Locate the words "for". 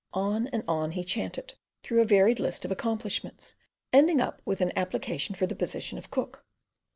5.35-5.45